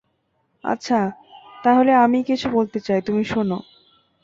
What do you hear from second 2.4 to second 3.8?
বলতে চাই তুমি শোনো।